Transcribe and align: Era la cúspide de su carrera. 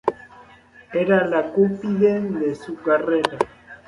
Era 0.93 1.27
la 1.27 1.53
cúspide 1.53 2.21
de 2.21 2.55
su 2.55 2.75
carrera. 2.77 3.37